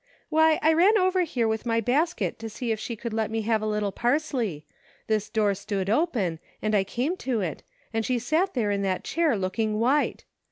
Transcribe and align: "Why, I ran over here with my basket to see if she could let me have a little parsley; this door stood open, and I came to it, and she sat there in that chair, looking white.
"Why, 0.29 0.57
I 0.63 0.73
ran 0.73 0.97
over 0.97 1.21
here 1.21 1.47
with 1.47 1.63
my 1.67 1.79
basket 1.79 2.39
to 2.39 2.49
see 2.49 2.71
if 2.71 2.79
she 2.79 2.95
could 2.95 3.13
let 3.13 3.29
me 3.29 3.43
have 3.43 3.61
a 3.61 3.67
little 3.67 3.91
parsley; 3.91 4.65
this 5.05 5.29
door 5.29 5.53
stood 5.53 5.91
open, 5.91 6.39
and 6.59 6.73
I 6.73 6.83
came 6.83 7.15
to 7.17 7.41
it, 7.41 7.61
and 7.93 8.03
she 8.03 8.17
sat 8.17 8.55
there 8.55 8.71
in 8.71 8.81
that 8.81 9.03
chair, 9.03 9.37
looking 9.37 9.79
white. 9.79 10.25